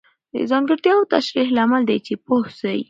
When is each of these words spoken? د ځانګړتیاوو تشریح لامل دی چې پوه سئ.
د 0.33 0.35
ځانګړتیاوو 0.51 1.09
تشریح 1.13 1.47
لامل 1.57 1.81
دی 1.89 1.97
چې 2.05 2.13
پوه 2.25 2.47
سئ. 2.59 2.79